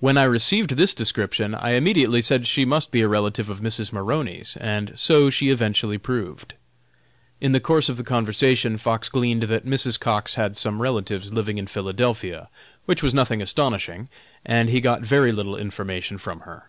[0.00, 3.90] When I received this description, I immediately said she must be a relative of Mrs.
[3.90, 6.52] Maroney's, and so she eventually proved.
[7.40, 9.98] In the course of the conversation Fox gleaned that Mrs.
[9.98, 12.50] Cox had some relatives living in Philadelphia,
[12.84, 14.10] which was nothing astonishing,
[14.44, 16.68] and he got very little information from her.